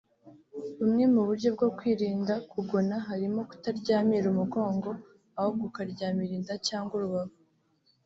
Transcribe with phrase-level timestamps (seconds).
[0.77, 4.89] Bumwe mu buryo bwo kwirinda kugona harimo kutaryamira umugongo
[5.39, 7.37] ahubwo ukuryamira inda cyangwa urubavu